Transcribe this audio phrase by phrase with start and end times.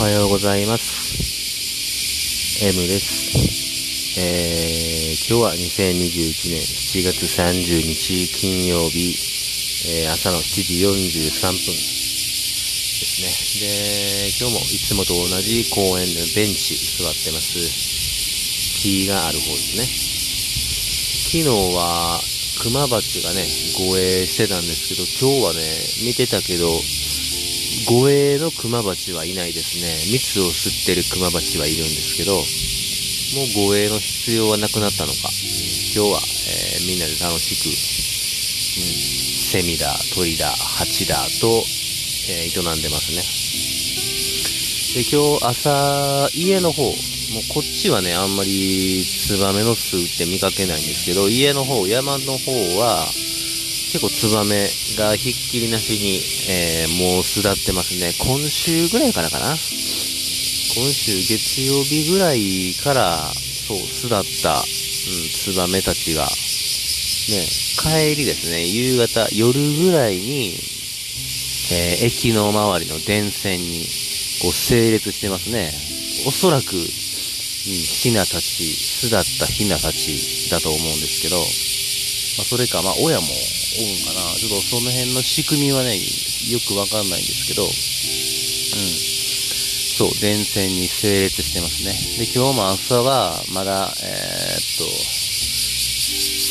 [0.00, 1.12] おはようございます。
[2.64, 4.16] M です。
[4.18, 9.12] えー、今日は2021年7月30日金曜日、
[9.92, 13.28] えー、朝の7時43分ですね。
[13.60, 17.60] で、今日もいつもと同じ公園でベンチ座ってます。
[18.80, 19.84] 木がある方ですね。
[21.28, 22.22] 昨日は
[22.62, 23.44] 熊鉢がね、
[23.76, 25.60] 護衛してたんですけど、今日はね、
[26.06, 26.72] 見てたけど、
[27.88, 29.88] 護衛のクマバチはいないですね。
[30.12, 32.40] 蜜を吸ってるクマバチはいるんですけど、も
[33.64, 35.30] う護衛の必要はなくなったのか。
[35.94, 41.64] 今日は、えー、みんなで楽しく、うん、セミだ、鳥だ、蜂だと、
[42.28, 43.22] えー、営んでますね。
[44.94, 46.94] で、今日朝、家の方、もう
[47.48, 53.06] こっちはね、あんまりツバメの巣って見かけないんですけど、家の方、山の方は、
[53.90, 58.14] 結構ツバメがひっきりなしに、えー、もう巣立ってますね。
[58.22, 63.18] 今週ぐらいからかな今週月曜日ぐらいから、
[63.66, 64.64] そう、巣立った、うん、
[65.34, 66.30] ツバメたちが、ね、
[67.82, 70.54] 帰りですね、夕方、夜ぐらいに、
[71.72, 73.80] えー、駅の周りの電線に、
[74.40, 75.72] こう、整列してますね。
[76.28, 83.26] おそらく、うん、ヒナたち、巣立ったヒナたちだと思うんですけど、まあ、それか、まあ、親も
[83.78, 84.34] おるんかな。
[84.36, 87.70] ちょっとその辺の仕組みはね、よくわかんないんですけど、うん。
[90.00, 91.92] そう、電線に整列してますね。
[92.18, 94.84] で、今日も朝は、まだ、えー、っと、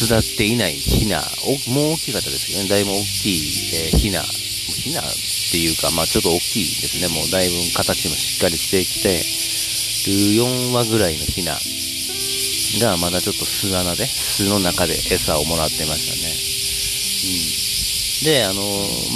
[0.00, 3.38] 巣立っていないヒナ、おもう大きかったですけどね、だいぶ大きい、
[3.74, 5.04] えー、ヒナ、ヒナっ
[5.50, 7.08] ていうか、まあちょっと大きいですね。
[7.08, 9.20] もうだいぶ形もしっかりしてきて、
[10.08, 11.58] 4羽ぐらいのヒナ
[12.80, 16.49] がまだちょっと巣穴で、巣の中で餌をもらってましたね。
[17.24, 17.30] うん。
[18.24, 18.62] で、あの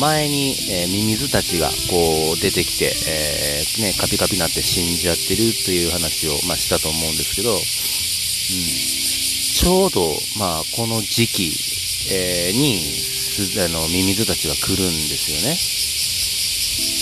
[0.00, 7.58] 前に、えー、ミミズたちがこう出てきて、えー、ね、カピカピになって死んじゃってるという話を、まあ、したと思うんですけど、うん。
[7.60, 11.52] ちょうど、まあ、この時期、
[12.12, 12.80] えー、に、
[13.60, 15.56] あの、ミミズたちが来るんですよね。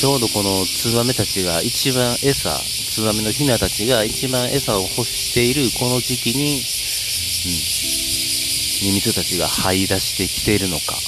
[0.02, 2.58] ちょうどこのツバメたちが一番餌、
[2.90, 6.62] ツバメのヒナたちが一番餌を欲しているこの時期に、うん、
[8.82, 10.97] ミミズたちが這い出してきているのか。
[10.97, 11.00] うん。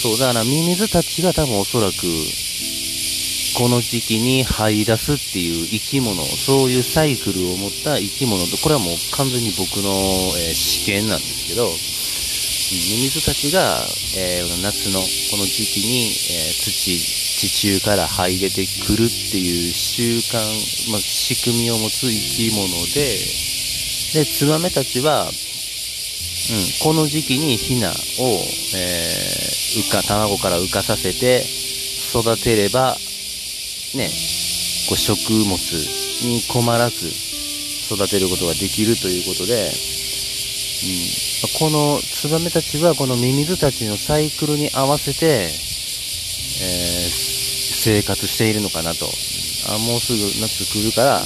[0.00, 2.06] そう、だからミミズたちが多分おそらく、
[3.58, 9.90] この時期に這い出すっていう生き物、そういうサイクルを持った生き物と、これはもう完全に僕の、
[10.38, 13.84] えー、試験なんですけど、ミミズたちが、
[14.16, 16.96] えー、夏のこの時期に、えー、土、
[17.40, 20.38] 地中から這い出てくるっていう習慣、
[20.90, 23.49] まあ、仕組みを持つ生き物で、
[24.12, 25.32] で、ツバメたちは、うん、
[26.82, 31.44] この時期にヒナを、えー、浮か、卵から浮かさせて
[32.10, 32.96] 育てれば、
[33.94, 34.10] ね、
[34.88, 35.54] こう食物
[36.24, 37.06] に困らず
[37.94, 45.50] 育てることができるということで、うん、このツバメたちはこのミミズたちのサイクルに合わせて、えー、
[47.82, 49.06] 生活しているのかなと。
[49.68, 51.22] あ、もうすぐ夏来るから、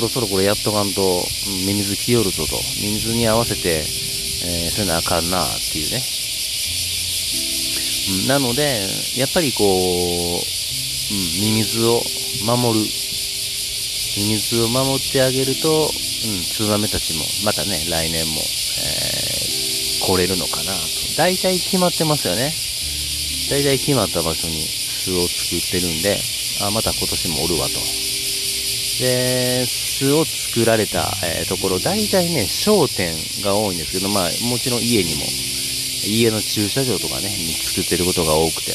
[0.00, 1.02] そろそろこれやっとかんと、
[1.66, 2.56] ミミズ来よるぞと。
[2.80, 6.00] ミミズに合わせて、えー、せなあかんなっていうね。
[8.26, 8.88] なので、
[9.20, 10.40] やっぱりこう、うん、
[11.42, 12.00] ミミズを
[12.46, 12.86] 守る。
[14.16, 20.80] ミミズを守ってあげると、うん、ツバメたちも、またね、来年も、えー、来れるのかなと。
[21.18, 22.54] 大体決まってますよね。
[23.50, 26.16] 大体決まった場所に巣を作ってるんで、
[26.64, 27.99] あ、また今年もおるわと。
[29.00, 35.24] で、巣を作られた、えー、ところ、大体ね、商店が多いんですけど、まあ、もちろん家にも、
[36.04, 38.72] 家の駐車場とかね、に作ってることが多くて。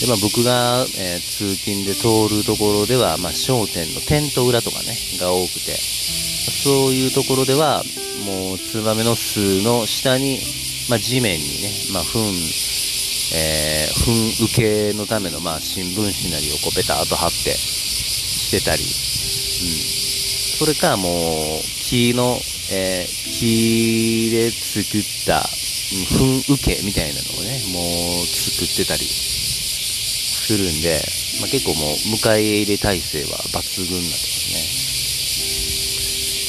[0.00, 7.82] で、まあ僕が、えー、通勤で通るところでは、まあ商店のテント裏とかね、が多くて、そういうところでは、
[8.26, 10.38] もうツバメの巣の下に、
[10.90, 12.20] まあ地面にね、まあ糞、
[13.34, 17.56] えー、糞受けのための、まあ新聞紙なりをこうペターと貼って、
[18.48, 18.88] してたり、うん。
[20.56, 22.40] それかもう、木の、
[22.72, 25.44] えー、木で作った、
[25.92, 27.80] うん、糞受けみたいなのをね、も
[28.22, 31.00] う作ってたりするんで、
[31.40, 34.48] まあ、結構もう迎え入れ体制は抜群なんです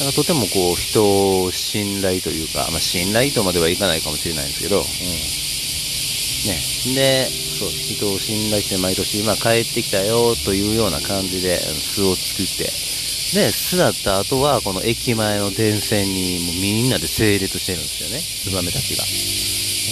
[0.00, 4.84] だからとてもこう人を信頼というか、まあ、信頼とまではいかないかもしれないんですけど、うん。
[4.84, 6.56] ね。
[6.94, 12.72] で、そう、人を信頼して毎年、まあ、帰ってきたよというような感じで巣を作って、
[13.36, 18.22] で、巣だった後は、この駅前の電線にもうみんなで整列してるんですよね。
[18.42, 19.04] ツバメたちが。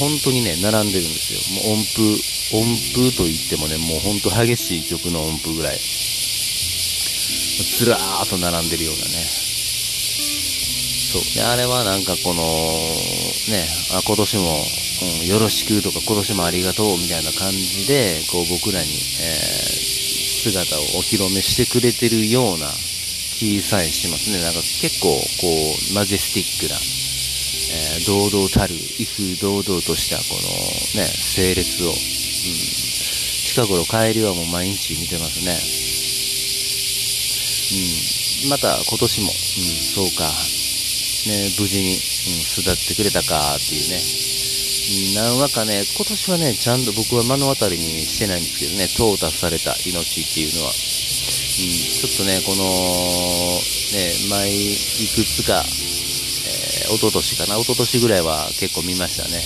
[0.00, 1.40] 本当にね、並んでるんですよ。
[1.62, 2.18] もう音符、
[2.56, 9.10] 音符と言ってもね、もう本当激しい曲の音符ぐらい、ずらーっと並んでるようなね。
[11.12, 11.22] そう。
[11.34, 12.48] で、あれはなんかこの、ね、
[13.92, 14.66] あ、今年も、
[15.00, 22.66] うん、よろしくとか今年もありがとうみたいな感じで、こう僕らに、えー、姿をお披露目してくれてるような
[23.38, 24.42] 気さえしますね。
[24.42, 25.46] なんか結構、こ
[25.90, 30.48] う、マジェスティックな、えー、堂々たる、威風堂々としたこの
[31.00, 35.54] ね、整列を、うん、近頃帰りはもう毎日見てますね。
[38.42, 40.24] うん、また今年も、うん、そうか、
[41.30, 42.00] ね、無事に、うん、
[42.42, 44.00] 巣立ってくれたかっていうね、
[44.88, 50.72] 何話かね、今年はね、ちゃんと僕は目の当たりにしてないんですけどね、淘汰された命っていうのは。
[50.72, 52.64] うん、ちょっとね、この、
[53.92, 54.76] ね、前、い
[55.12, 59.36] くつか、えー、一昨年かな、一昨年ぐらいは結構見ましたね。
[59.36, 59.44] うん、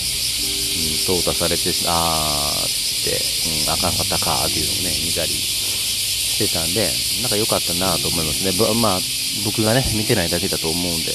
[1.11, 6.87] 淘汰されて、あーって、うん、あかんかったかっていうのをね、見たりしてたんで、
[7.19, 8.55] なんか良かったなと思いますね。
[8.79, 8.99] まあ、
[9.43, 11.11] 僕がね、見てないだけだと思うんで、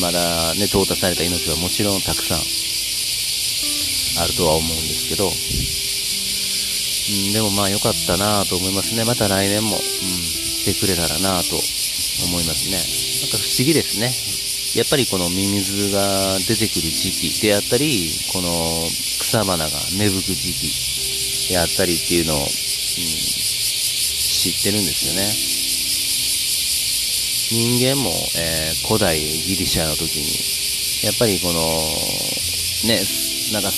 [0.00, 2.69] まだね、淘汰された命はもちろんたくさん
[4.20, 5.30] あるとは思うんですけど、う
[7.30, 9.04] ん、でもまあ良かったなと思いますね。
[9.04, 12.76] また来年も、うん、来てくれたらなと思いますね。
[12.76, 12.82] な
[13.28, 14.14] んか不思議ですね。
[14.76, 18.88] やっぱりこのミミズが出てくる時期であったり、この
[19.18, 19.68] 草花が
[19.98, 20.70] 芽吹く時期
[21.50, 22.52] であったりっていうのを、うん、知
[24.50, 25.28] ってるんですよね。
[27.50, 30.30] 人間も、えー、古代ギリシャの時に、
[31.04, 31.60] やっぱりこの、
[32.86, 33.04] ね、
[33.52, 33.70] なんか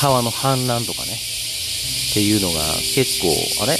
[0.00, 2.60] 川の氾濫とかね、っていうのが
[2.94, 3.28] 結構、
[3.62, 3.76] あれ？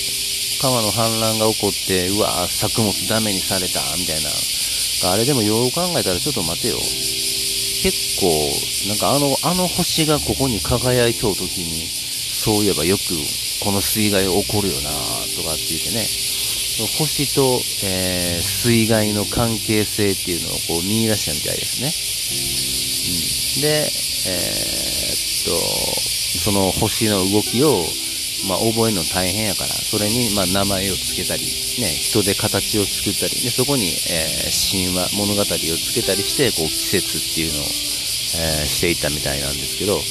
[0.61, 4.31] 川の氾濫が起こって、うわぁ作物ダメにされた、みたいな。
[5.13, 6.77] あれでもよう考えたらちょっと待てよ。
[6.79, 8.27] 結構、
[8.89, 13.03] なんかあの、あの星がここに輝いとう時に、そういえばよく
[13.63, 14.97] この水害起こるよなと
[15.47, 16.03] かって言ってね、
[16.99, 21.93] 星と、えー、水害の関係性っていうのをこう見出したみたいですね。
[23.55, 23.91] うん、で、
[24.27, 24.98] えー、
[25.49, 27.85] と、その星の動きを、
[28.47, 31.49] まあ、覚えるの大変やから、それに、まあ、名前を付けたり、ね、
[31.89, 40.03] 人で形を作ったり、で、そこに、えー、神話、物語を付けたりして、こう、季節っていうのを、えー、していったみたいなんですけど、うん、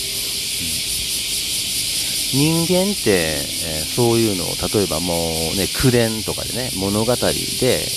[2.68, 5.14] 人間って、えー、そういうのを、例えばも
[5.54, 7.88] うね、口伝とかでね、物語で、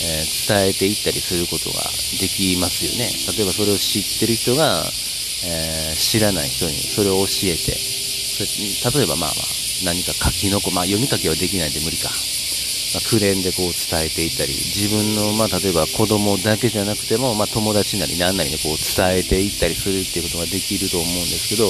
[0.00, 1.82] え伝えていったりすることが
[2.20, 3.10] できますよね。
[3.36, 4.86] 例えばそれを知ってる人が、
[5.44, 7.76] えー、知らない人にそれを教えて、
[8.96, 9.46] 例えばまあまあ、
[9.84, 12.10] 何か書き残、まあ読み書きはできないんで無理か。
[12.94, 21.68] まあ、クレーンでこう伝えていったり、自分の、まあ、例えば子供だけじゃなくても、まあ、友達なり何なりにこう伝えていったりするっていうことができると思うんですけど、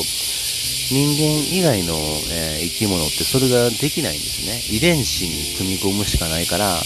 [0.88, 1.94] 人間以外の、
[2.30, 4.62] えー、生き物ってそれができないんですね。
[4.70, 6.80] 遺伝子に組み込むしかないから、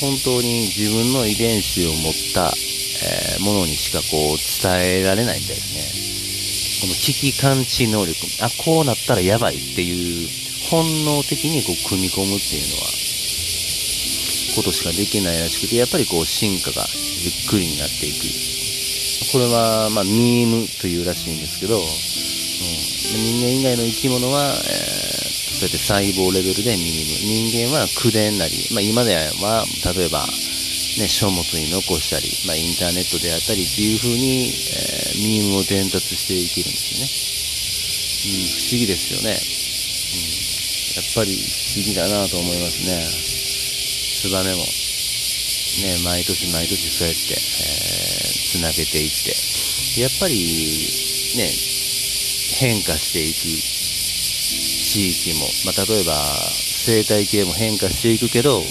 [0.00, 2.52] 本当に自分の遺伝子を持った、
[3.04, 6.08] えー、ものにしかこう伝えられないみたいですね。
[6.80, 10.28] この危機感知能力、あ、こうなったらやばいっていう
[10.70, 12.88] 本能的にこう組み込むっていうのは、
[14.54, 16.86] ことしかできないらしくて、やっぱりこう進化が
[17.22, 18.26] ゆっくりになっていく。
[19.32, 27.50] これは、まあ、ミームというらしいんですけど、うん、人間以外の生き物は、えー、そうやって細胞レベルでミーム。
[27.50, 30.26] 人間は口伝なり、まあ、今では、例えば、
[30.98, 37.06] ね、書物に残したり、まあ、インターネットであったりっていう風に、えー、ミームを伝達していけるんですよね。
[38.26, 39.30] うん、不思議ですよね。
[39.30, 39.38] うん、
[40.98, 42.98] やっぱり不思議だなと思いますね。
[44.18, 44.66] ツバメも、ね、
[46.02, 50.34] 毎年毎年そうやって、えー、繋げていって、やっぱり、
[51.38, 51.46] ね、
[52.58, 53.46] 変化していく
[54.82, 56.14] 地域も、まあ、例えば
[56.82, 58.64] 生態系も変化していくけど、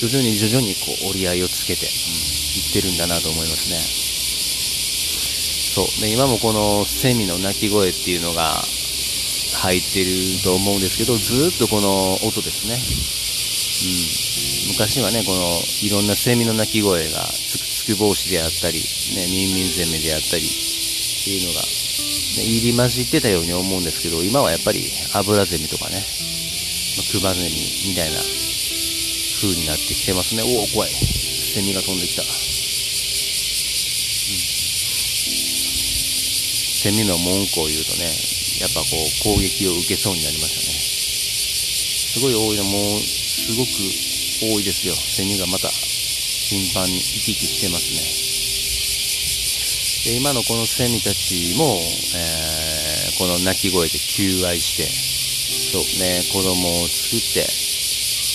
[0.00, 3.76] 徐々に徐々にこう折り合いをつけて、うん、いってるんだなと思いますね。
[5.76, 6.00] そう。
[6.00, 8.64] で、今もこのセミの鳴き声っていうのが
[9.60, 12.74] 入ってると思うんですけど、ずっとこの音ですね。
[12.74, 14.72] うん。
[14.72, 21.68] 昔はね、このいろんなセミの鳴き声がつくつく帽子であったり、ね、ミンミンゼメであったりっていうのが、ね、
[22.40, 26.00] 入り混じってたように思うんですけど、今はやっぱりアブラゼミとかね、
[26.96, 28.20] まクバゼミみたいな
[29.40, 30.42] 風になってきてますね。
[30.44, 30.90] おお、怖い。
[30.92, 32.22] セミが飛んできた。
[32.22, 32.28] うん、
[36.76, 38.04] セミの文句を言うとね、
[38.60, 40.76] やっぱこう攻撃を受けそうになりましたね。
[40.76, 43.70] すごい多いの、もう、すごく
[44.52, 44.94] 多いですよ。
[44.94, 48.20] セミがまた頻繁に行き来してますね。
[50.12, 51.80] で今のこのセミたちも、
[52.16, 54.88] えこの鳴き声で求愛して、
[55.72, 57.69] そうね、子供を作って、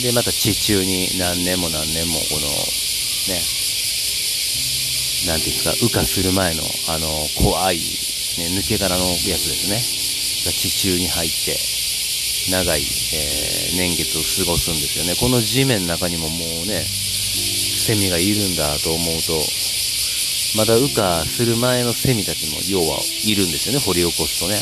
[0.01, 3.41] で、また地中に何年も何年もこの、ね、
[5.27, 7.83] なんていうんですか、羽化する前の、あの、怖い、ね、
[8.59, 9.81] 抜け殻のやつですね、
[10.45, 11.57] が地中に入って、
[12.51, 15.15] 長い、えー、年月を過ごすんですよね。
[15.15, 19.33] この地面の中にももうね、セミがいるんだと思うと、
[20.57, 24.55] まだ羽化する前のセミたちも要はいるんですよね、掘り起こすとね。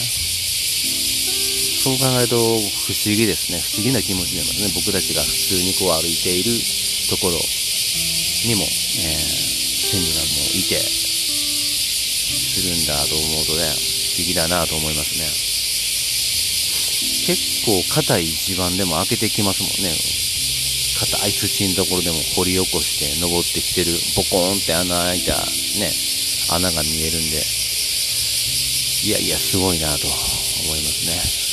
[1.83, 2.39] そう考えると
[2.87, 3.59] 不思議ですね。
[3.59, 4.71] 不思議な気持ちになりますね。
[4.71, 6.55] 僕たちが普通にこう歩いている
[7.11, 15.27] ところにも、えー、セミがもいて、するんだと思うとね、不思議だなと思いますね。
[17.27, 19.91] 結構硬い地盤でも開けてきますもんね。
[19.91, 25.35] 硬い土のところでも掘り起こして登ってきてる、ボコーンって穴開いた
[25.83, 25.91] ね、
[26.47, 27.43] 穴が見えるんで、
[29.03, 31.52] いやいや、すごいなと思いますね。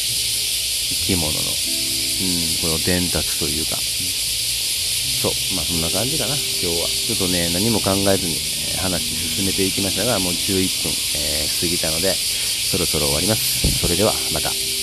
[0.91, 1.47] 生き物の、うん、
[2.61, 3.79] この伝達というか、
[5.21, 6.89] そう、まあそんな感じかな、今日は。
[6.89, 8.35] ちょっとね、何も考えずに、
[8.75, 13.71] え、話進めていきましたが、もう11分、えー、過ぎたので、そろそろ終わります。
[13.71, 14.80] それでは、また。